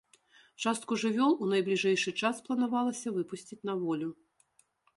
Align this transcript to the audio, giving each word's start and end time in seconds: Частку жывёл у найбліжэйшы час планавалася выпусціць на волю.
Частку 0.67 0.97
жывёл 1.01 1.35
у 1.43 1.49
найбліжэйшы 1.51 2.13
час 2.23 2.35
планавалася 2.49 3.15
выпусціць 3.19 3.61
на 3.71 3.79
волю. 3.87 4.09